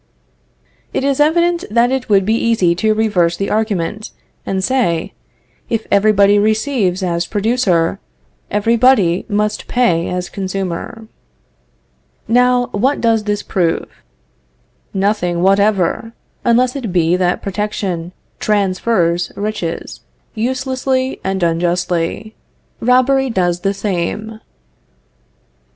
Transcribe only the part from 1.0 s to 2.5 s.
is evident that it would be